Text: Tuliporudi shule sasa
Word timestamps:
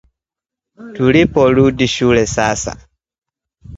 Tuliporudi 0.95 1.87
shule 1.87 2.25
sasa 2.27 2.77